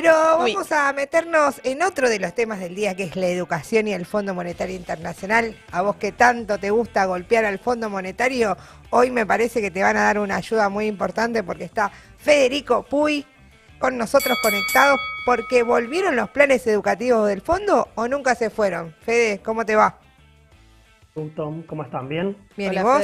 [0.00, 3.88] Pero vamos a meternos en otro de los temas del día, que es la educación
[3.88, 5.56] y el Fondo Monetario Internacional.
[5.72, 8.56] A vos que tanto te gusta golpear al Fondo Monetario,
[8.90, 12.84] hoy me parece que te van a dar una ayuda muy importante porque está Federico
[12.84, 13.26] Puy
[13.80, 18.94] con nosotros conectados, porque volvieron los planes educativos del fondo o nunca se fueron.
[19.00, 19.98] Fede, ¿cómo te va?
[21.34, 22.08] Tom, ¿cómo están?
[22.08, 22.36] ¿Bien?
[22.56, 23.02] Bien, ¿y vos?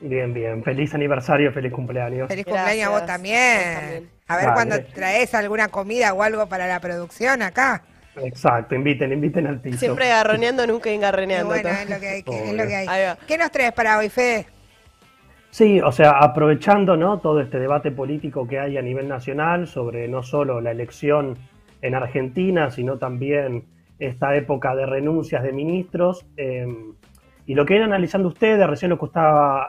[0.00, 0.62] Bien, bien.
[0.64, 2.28] Feliz aniversario, feliz cumpleaños.
[2.28, 4.10] Feliz cumpleaños a vos también.
[4.26, 7.82] A ver cuando traes alguna comida o algo para la producción acá.
[8.16, 9.78] Exacto, inviten, inviten al piso.
[9.78, 11.48] Siempre garroneando, nunca engarroneando.
[11.48, 12.24] Bueno, es lo que hay.
[12.26, 13.16] es lo que hay.
[13.26, 14.46] ¿Qué nos traes para hoy, Fede?
[15.50, 17.18] Sí, o sea, aprovechando ¿no?
[17.18, 21.38] todo este debate político que hay a nivel nacional sobre no solo la elección
[21.82, 23.64] en Argentina, sino también
[23.98, 26.24] esta época de renuncias de ministros.
[26.36, 26.66] Eh,
[27.50, 29.06] y lo que vienen analizando ustedes, recién lo que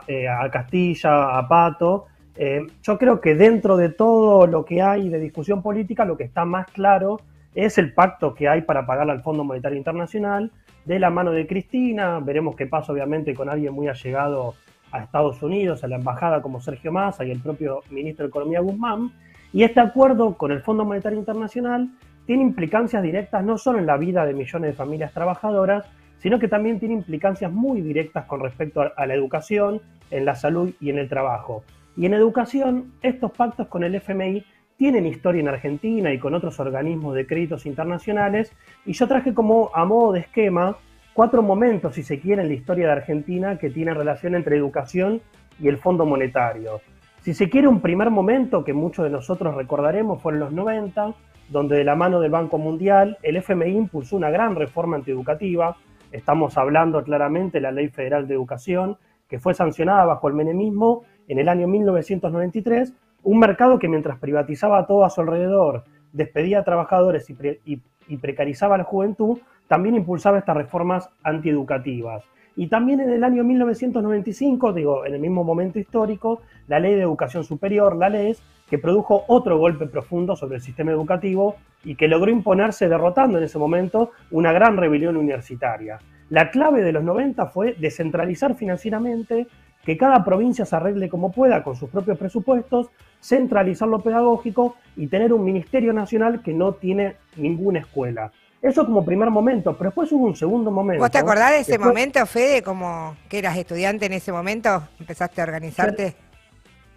[0.06, 5.08] eh, a Castilla, a Pato, eh, yo creo que dentro de todo lo que hay
[5.08, 7.20] de discusión política, lo que está más claro
[7.56, 10.52] es el pacto que hay para pagar al Fondo Monetario Internacional,
[10.84, 14.54] de la mano de Cristina, veremos qué pasa obviamente con alguien muy allegado
[14.92, 18.60] a Estados Unidos, a la embajada como Sergio Massa y el propio ministro de Economía
[18.60, 19.10] Guzmán,
[19.52, 21.88] y este acuerdo con el Fondo Monetario Internacional
[22.26, 25.84] tiene implicancias directas no solo en la vida de millones de familias trabajadoras,
[26.22, 30.72] sino que también tiene implicancias muy directas con respecto a la educación, en la salud
[30.80, 31.64] y en el trabajo.
[31.96, 34.44] Y en educación, estos pactos con el FMI
[34.76, 38.52] tienen historia en Argentina y con otros organismos de créditos internacionales,
[38.86, 40.76] y yo traje como a modo de esquema
[41.12, 45.20] cuatro momentos, si se quiere, en la historia de Argentina que tienen relación entre educación
[45.60, 46.80] y el Fondo Monetario.
[47.20, 51.14] Si se quiere, un primer momento que muchos de nosotros recordaremos fue en los 90,
[51.48, 55.76] donde de la mano del Banco Mundial el FMI impulsó una gran reforma antieducativa.
[56.12, 61.04] Estamos hablando claramente de la Ley Federal de Educación, que fue sancionada bajo el menemismo
[61.26, 66.64] en el año 1993, un mercado que mientras privatizaba todo a su alrededor, despedía a
[66.64, 69.38] trabajadores y, precarizaba a la juventud,
[69.68, 72.24] también impulsaba estas reformas antieducativas.
[72.56, 77.00] Y también en el año 1995, digo, en el mismo momento histórico, la Ley de
[77.00, 82.08] Educación Superior, la LES, que produjo otro golpe profundo sobre el sistema educativo y que
[82.08, 85.98] logró imponerse derrotando en ese momento una gran rebelión universitaria.
[86.30, 89.46] La clave de los 90 fue descentralizar financieramente,
[89.84, 92.90] que cada provincia se arregle como pueda con sus propios presupuestos,
[93.20, 98.32] centralizar lo pedagógico y tener un ministerio nacional que no tiene ninguna escuela.
[98.62, 101.02] Eso como primer momento, pero después hubo un segundo momento.
[101.02, 104.84] ¿Vos te acordás de ese momento, Fede, como que eras estudiante en ese momento?
[105.00, 106.14] ¿Empezaste a organizarte?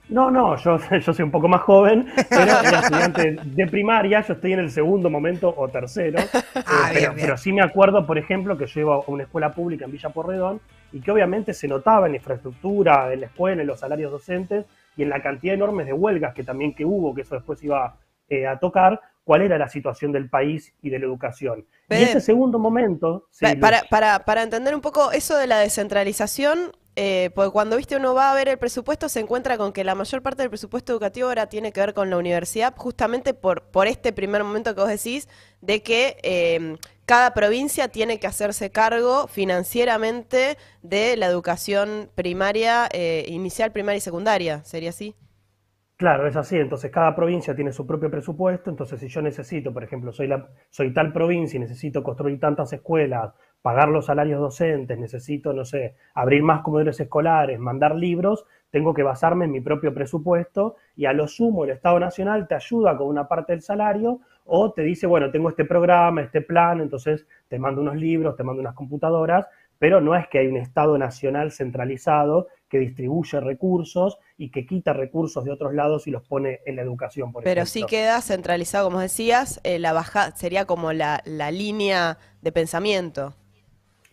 [0.10, 4.34] No, no, yo, yo soy un poco más joven, pero era estudiante de primaria, yo
[4.34, 6.20] estoy en el segundo momento o tercero,
[6.56, 9.86] ah, eh, pero, sí me acuerdo, por ejemplo, que yo iba a una escuela pública
[9.86, 10.62] en Villa Porredón
[10.92, 14.66] y que obviamente se notaba en la infraestructura de la escuela, en los salarios docentes
[14.96, 17.96] y en la cantidad enorme de huelgas que también que hubo, que eso después iba
[18.30, 21.66] eh, a tocar, cuál era la situación del país y de la educación.
[21.90, 23.28] y ese segundo momento...
[23.60, 28.14] para, para, para entender un poco eso de la descentralización, eh, porque cuando viste uno
[28.14, 31.28] va a ver el presupuesto se encuentra con que la mayor parte del presupuesto educativo
[31.28, 34.90] ahora tiene que ver con la universidad, justamente por, por este primer momento que vos
[34.90, 35.28] decís,
[35.60, 43.26] de que eh, cada provincia tiene que hacerse cargo financieramente de la educación primaria, eh,
[43.28, 45.16] inicial, primaria y secundaria, ¿sería así?
[45.98, 46.58] Claro, es así.
[46.58, 48.70] Entonces, cada provincia tiene su propio presupuesto.
[48.70, 52.74] Entonces, si yo necesito, por ejemplo, soy, la, soy tal provincia y necesito construir tantas
[52.74, 58.94] escuelas, pagar los salarios docentes, necesito, no sé, abrir más comedores escolares, mandar libros, tengo
[58.94, 62.98] que basarme en mi propio presupuesto y a lo sumo el Estado Nacional te ayuda
[62.98, 67.26] con una parte del salario o te dice, bueno, tengo este programa, este plan, entonces
[67.48, 69.48] te mando unos libros, te mando unas computadoras,
[69.80, 74.94] pero no es que hay un Estado Nacional centralizado que distribuye recursos y que quita
[74.94, 78.88] recursos de otros lados y los pone en la educación, por Pero sí queda centralizado,
[78.88, 83.36] como decías, eh, la baja sería como la, línea de pensamiento.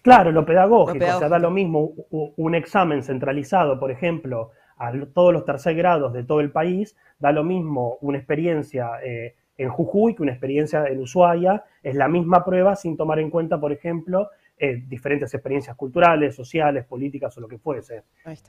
[0.02, 5.32] Claro, lo pedagógico, o sea, da lo mismo un examen centralizado, por ejemplo, a todos
[5.32, 10.14] los tercer grados de todo el país, da lo mismo una experiencia eh, en Jujuy
[10.14, 14.30] que una experiencia en Ushuaia, es la misma prueba sin tomar en cuenta, por ejemplo,
[14.64, 18.04] eh, diferentes experiencias culturales, sociales, políticas o lo que fuese.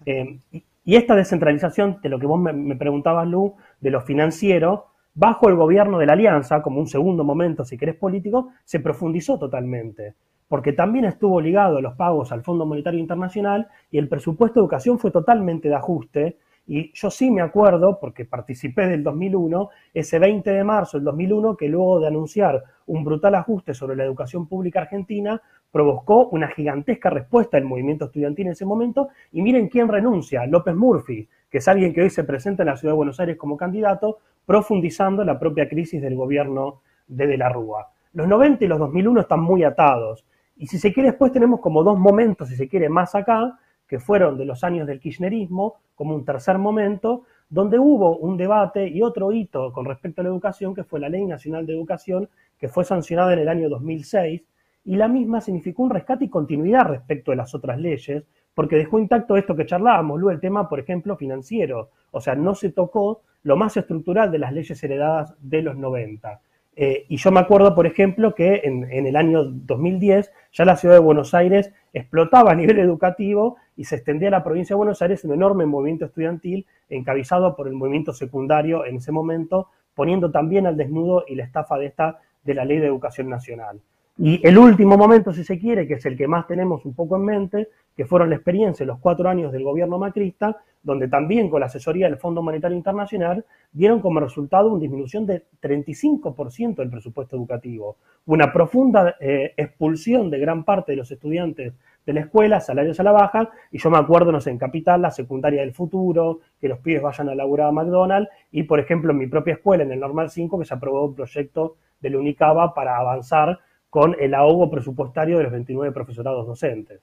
[0.06, 5.50] Eh, y, esta descentralización de lo que vos me, preguntabas, Lu, de lo financiero, bajo
[5.50, 10.14] el gobierno de la Alianza, como un segundo momento, si querés político, se profundizó totalmente,
[10.48, 15.00] porque también estuvo ligado los pagos al Fondo Monetario Internacional y el presupuesto de educación
[15.00, 20.50] fue totalmente de ajuste, y yo sí me acuerdo, porque participé del 2001, ese 20
[20.52, 24.82] de marzo del 2001, que luego de anunciar un brutal ajuste sobre la educación pública
[24.82, 25.42] argentina,
[25.74, 29.10] provocó una gigantesca respuesta del movimiento estudiantil en ese momento.
[29.32, 32.78] Y miren quién renuncia, López Murphy, que es alguien que hoy se presenta en la
[32.78, 37.50] ciudad de Buenos Aires como candidato, profundizando la propia crisis del gobierno de De la
[37.50, 37.90] Rúa.
[38.14, 40.24] Los 90 y los 2001 están muy atados.
[40.58, 44.00] Y si se quiere, después tenemos como dos momentos, si se quiere, más acá, que
[44.00, 49.02] fueron de los años del kirchnerismo, como un tercer momento, donde hubo un debate y
[49.02, 52.30] otro hito con respecto a la educación, que fue la Ley Nacional de Educación,
[52.60, 54.44] que fue sancionada en el año 2006,
[54.86, 59.00] y la misma significó un rescate y continuidad respecto de las otras leyes, porque dejó
[59.00, 61.90] intacto esto que charlábamos, luego el tema, por ejemplo, financiero.
[62.12, 66.40] O sea, no se tocó lo más estructural de las leyes heredadas de los 90.
[66.76, 70.96] Eh, y yo me acuerdo, por ejemplo, que en, el año 2010 ya la ciudad
[70.96, 75.02] de Buenos Aires explotaba a nivel educativo y se extendía a la provincia de Buenos
[75.02, 80.66] Aires un enorme movimiento estudiantil encabezado por el movimiento secundario en ese momento, poniendo también
[80.66, 83.80] al desnudo y la estafa de esta de la Ley de Educación Nacional.
[84.18, 87.16] Y el último momento, si se quiere, que es el que más tenemos un poco
[87.16, 91.50] en mente, que fueron la experiencia de los cuatro años del gobierno macrista, donde también
[91.50, 96.90] con la asesoría del Fondo Monetario Internacional dieron como resultado una disminución de 35% del
[96.90, 101.74] presupuesto educativo, una profunda eh, expulsión de gran parte de los estudiantes
[102.06, 105.02] de la escuela, salarios a la baja, y yo me acuerdo, no sé, en Capital,
[105.02, 109.12] la secundaria del futuro, que los pibes vayan a laburar a McDonald's, y por ejemplo
[109.12, 112.74] en mi propia escuela, en el Normal 5, que se aprobó un proyecto del UNICABA
[112.74, 113.60] para avanzar
[113.94, 117.00] con el ahogo presupuestario de los 29 profesorados docentes.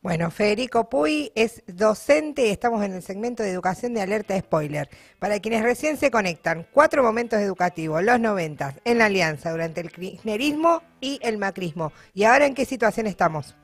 [0.00, 4.88] Bueno, Federico Puy es docente y estamos en el segmento de educación de alerta spoiler.
[5.18, 9.92] Para quienes recién se conectan, cuatro momentos educativos, los 90, en la alianza, durante el
[9.92, 11.92] kirchnerismo y el macrismo.
[12.14, 13.54] ¿Y ahora en qué situación estamos?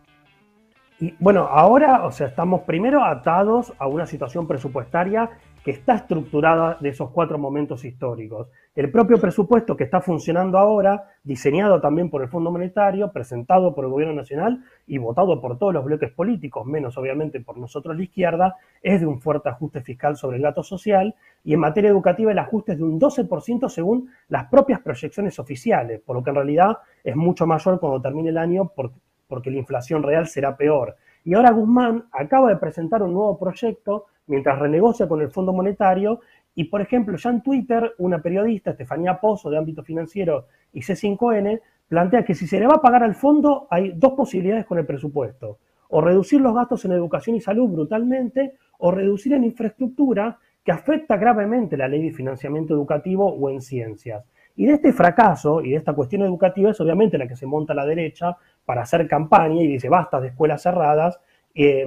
[1.00, 5.30] Y bueno, ahora, o sea, estamos primero atados a una situación presupuestaria
[5.66, 8.46] que está estructurada de esos cuatro momentos históricos.
[8.76, 13.84] El propio presupuesto que está funcionando ahora, diseñado también por el Fondo Monetario, presentado por
[13.84, 18.04] el Gobierno Nacional y votado por todos los bloques políticos, menos obviamente por nosotros la
[18.04, 22.30] izquierda, es de un fuerte ajuste fiscal sobre el gasto social y en materia educativa
[22.30, 26.36] el ajuste es de un 12% según las propias proyecciones oficiales, por lo que en
[26.36, 28.70] realidad es mucho mayor cuando termine el año
[29.26, 30.94] porque la inflación real será peor.
[31.24, 36.20] Y ahora Guzmán acaba de presentar un nuevo proyecto mientras renegocia con el Fondo Monetario.
[36.54, 41.60] Y, por ejemplo, ya en Twitter, una periodista, Estefanía Pozo, de ámbito financiero y C5N,
[41.88, 44.86] plantea que si se le va a pagar al fondo, hay dos posibilidades con el
[44.86, 45.58] presupuesto.
[45.88, 51.16] O reducir los gastos en educación y salud brutalmente, o reducir en infraestructura, que afecta
[51.16, 54.24] gravemente la ley de financiamiento educativo o en ciencias.
[54.56, 57.74] Y de este fracaso y de esta cuestión educativa es obviamente la que se monta
[57.74, 61.20] la derecha para hacer campaña y dice basta de escuelas cerradas.
[61.54, 61.86] Eh,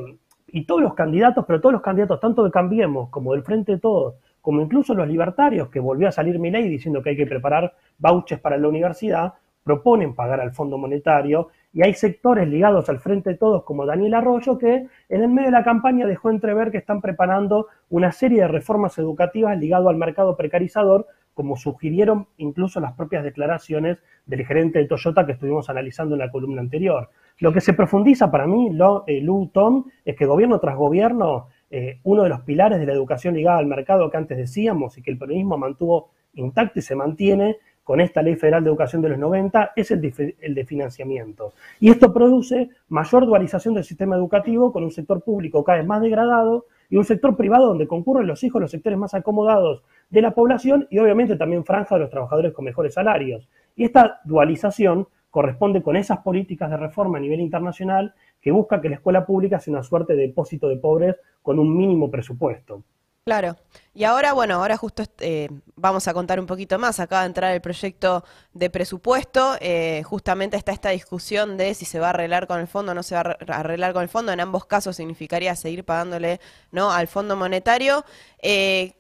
[0.54, 3.80] y todos los candidatos, pero todos los candidatos, tanto de Cambiemos como del Frente de
[3.80, 7.26] Todos, como incluso los libertarios, que volvió a salir mi ley diciendo que hay que
[7.26, 13.00] preparar vouchers para la universidad, proponen pagar al Fondo Monetario y hay sectores ligados al
[13.00, 16.72] Frente de Todos como Daniel Arroyo que en el medio de la campaña dejó entrever
[16.72, 21.06] que están preparando una serie de reformas educativas ligadas al mercado precarizador,
[21.40, 26.32] como sugirieron incluso las propias declaraciones del gerente de Toyota que estuvimos analizando en la
[26.32, 27.12] columna anterior.
[27.38, 32.02] Lo que se profundiza para mí, lo, eh, Tom, es que gobierno tras gobierno, eh,
[32.04, 35.12] uno de los pilares de la educación ligada al mercado que antes decíamos y que
[35.12, 37.56] el peronismo mantuvo intacto y se mantiene
[37.86, 41.54] con esta Ley Federal de Educación de los 90 es el de, el de financiamiento.
[41.80, 46.02] Y esto produce mayor dualización del sistema educativo con un sector público cada vez más
[46.02, 50.32] degradado y un sector privado donde concurren los hijos, los sectores más acomodados de la
[50.32, 53.48] población y obviamente también franja de los trabajadores con mejores salarios.
[53.76, 58.90] Y esta dualización corresponde con esas políticas de reforma a nivel internacional que busca que
[58.90, 62.84] la escuela pública sea una suerte de depósito de pobres con un mínimo presupuesto.
[63.26, 63.58] Claro.
[63.94, 67.00] Y ahora, bueno, ahora justo eh, vamos a contar un poquito más.
[67.00, 69.56] Acaba de entrar el proyecto de presupuesto.
[69.60, 72.96] Eh, justamente está esta discusión de si se va a arreglar con el fondo o
[72.96, 74.32] no se va a arreglar con el fondo.
[74.32, 76.40] En ambos casos significaría seguir pagándole
[76.72, 76.92] ¿no?
[76.92, 78.04] al Fondo Monetario.
[78.42, 78.94] Eh,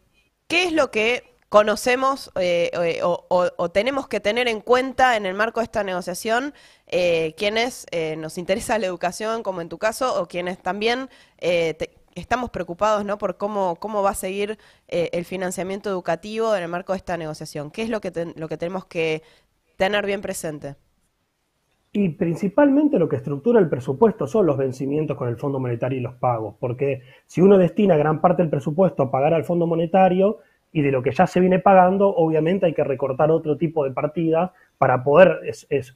[0.49, 5.35] ¿Qué es lo que conocemos eh, eh, o, tenemos que tener en cuenta en el
[5.35, 6.55] marco de esta negociación
[6.87, 7.85] eh, quienes
[8.17, 11.07] nos interesa la educación, como en tu caso, o quienes también
[12.15, 13.19] estamos preocupados ¿no?
[13.19, 17.69] por cómo, cómo va a seguir el financiamiento educativo en el marco de esta negociación.
[17.69, 19.21] ¿Qué es lo que, lo que tenemos que
[19.77, 20.77] tener bien presente?
[21.91, 26.01] Y principalmente lo que estructura el presupuesto son los vencimientos con el Fondo Monetario y
[26.01, 30.39] los pagos, porque si uno destina gran parte del presupuesto a pagar al Fondo Monetario,
[30.71, 33.91] y de lo que ya se viene pagando, obviamente hay que recortar otro tipo de
[33.91, 35.39] partidas para poder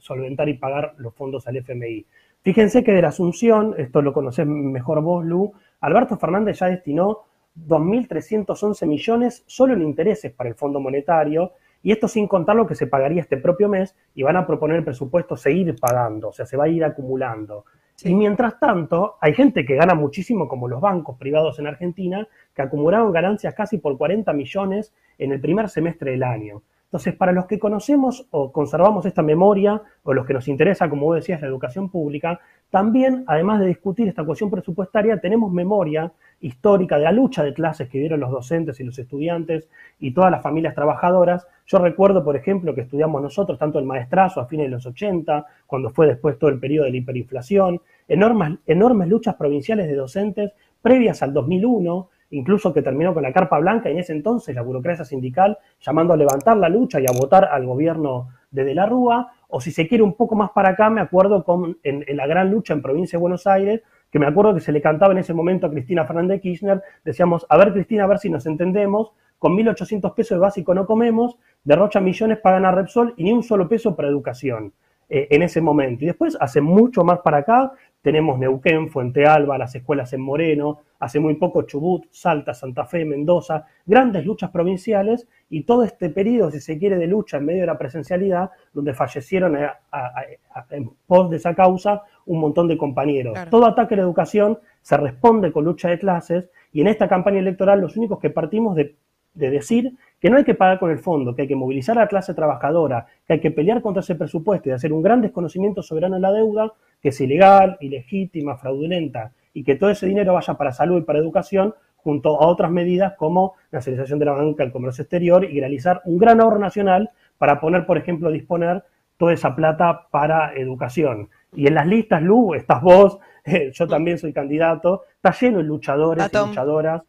[0.00, 2.06] solventar y pagar los fondos al FMI.
[2.42, 7.20] Fíjense que de la Asunción, esto lo conocés mejor vos, Lu, Alberto Fernández ya destinó
[7.56, 11.52] 2.311 millones solo en intereses para el Fondo Monetario,
[11.84, 14.78] y esto sin contar lo que se pagaría este propio mes, y van a proponer
[14.78, 17.66] el presupuesto seguir pagando, o sea, se va a ir acumulando.
[18.02, 22.62] Y mientras tanto, hay gente que gana muchísimo, como los bancos privados en Argentina, que
[22.62, 26.62] acumularon ganancias casi por 40 millones en el primer semestre del año.
[26.94, 31.06] Entonces, para los que conocemos o conservamos esta memoria, o los que nos interesa, como
[31.06, 32.38] vos decías, la educación pública,
[32.70, 37.88] también, además de discutir esta cuestión presupuestaria, tenemos memoria histórica de la lucha de clases
[37.88, 41.48] que dieron los docentes y los estudiantes y todas las familias trabajadoras.
[41.66, 45.46] Yo recuerdo, por ejemplo, que estudiamos nosotros tanto el maestrazo a fines de los 80,
[45.66, 50.52] cuando fue después todo el periodo de la hiperinflación, enormes, enormes luchas provinciales de docentes
[50.80, 54.62] previas al 2001, incluso que terminó con la carpa blanca y en ese entonces la
[54.62, 58.86] burocracia sindical llamando a levantar la lucha y a votar al gobierno de De la
[58.86, 62.26] Rúa, o si se quiere un poco más para acá, me acuerdo con, en, la
[62.26, 65.18] gran lucha en provincia de Buenos Aires, que me acuerdo que se le cantaba en
[65.18, 69.12] ese momento a Cristina Fernández Kirchner, decíamos, a ver Cristina, a ver si nos entendemos,
[69.38, 73.42] con 1.800 pesos de básico no comemos, derrocha millones para ganar Repsol y ni un
[73.42, 74.72] solo peso para educación
[75.08, 76.04] eh, en ese momento.
[76.04, 77.72] Y después, hace mucho más para acá,
[78.04, 83.06] tenemos Neuquén, Fuente Alba, las escuelas en Moreno, hace muy poco Chubut, Salta, Santa Fe,
[83.06, 87.62] Mendoza, grandes luchas provinciales y todo este periodo, si se quiere, de lucha en medio
[87.62, 93.38] de la presencialidad, donde fallecieron en pos de esa causa un montón de compañeros.
[93.48, 97.38] Todo ataque a la educación se responde con lucha de clases y en esta campaña
[97.38, 98.96] electoral los únicos que partimos de
[99.34, 102.00] de decir que no hay que pagar con el fondo, que hay que movilizar a
[102.00, 105.82] la clase trabajadora, que hay que pelear contra ese presupuesto y hacer un gran desconocimiento
[105.82, 110.54] soberano de la deuda, que es ilegal, ilegítima, fraudulenta, y que todo ese dinero vaya
[110.54, 114.72] para salud y para educación, junto a otras medidas como nacionalización de la banca, el
[114.72, 118.82] comercio exterior y realizar un gran ahorro nacional para poner, por ejemplo, disponer
[119.18, 121.28] toda esa plata para educación.
[121.52, 123.18] Y en las listas, Lu, estás vos,
[123.74, 127.02] yo también soy candidato, está lleno de luchadores y luchadoras,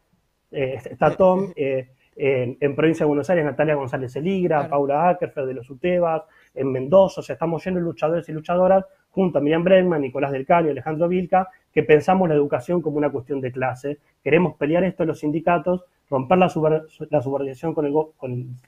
[0.50, 5.54] eh, está Tom, eh, en, provincia de Buenos Aires, Natalia González Eligra, Paula Ackerfeld de
[5.54, 6.22] los UTEBAS,
[6.54, 10.32] en Mendoza, o sea, estamos llenos de luchadores y luchadoras, junto a Miriam Bregman, Nicolás
[10.32, 13.98] del Caño, Alejandro Vilca, que pensamos la educación como una cuestión de clase.
[14.22, 17.94] Queremos pelear esto en los sindicatos, romper la, subordinación con el,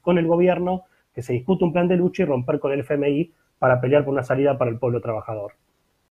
[0.02, 3.32] con el gobierno, que se discute un plan de lucha y romper con el FMI
[3.58, 5.52] para pelear por una salida para el pueblo trabajador.